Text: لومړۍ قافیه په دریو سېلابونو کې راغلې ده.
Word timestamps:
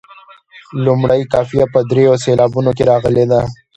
لومړۍ 0.85 1.21
قافیه 1.33 1.65
په 1.73 1.79
دریو 1.89 2.13
سېلابونو 2.23 2.71
کې 2.77 2.83
راغلې 2.91 3.25
ده. 3.31 3.41